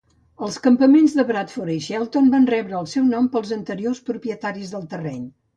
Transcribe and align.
Els 0.45 0.55
campaments 0.67 1.17
Bradford 1.31 1.73
i 1.75 1.75
Shelton 1.89 2.33
van 2.37 2.49
rebre 2.53 2.79
el 2.81 2.89
seu 2.97 3.07
nom 3.13 3.31
pels 3.37 3.55
anteriors 3.59 4.03
propietaris 4.11 4.77
del 4.77 4.93
terreny. 4.97 5.25